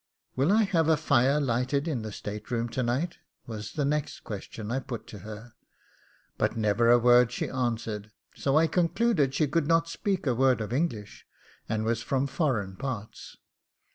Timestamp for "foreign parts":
12.25-13.37